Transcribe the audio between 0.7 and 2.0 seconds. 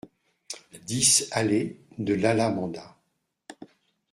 dix allée